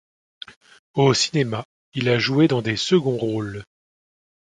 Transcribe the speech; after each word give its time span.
Au 0.95 1.13
cinéma, 1.13 1.63
il 1.93 2.09
a 2.09 2.17
joué 2.17 2.47
dans 2.47 2.63
des 2.63 2.75
seconds 2.75 3.17
rôles. 3.17 3.63